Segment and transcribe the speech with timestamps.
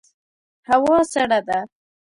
[0.69, 1.59] هوا سړه ده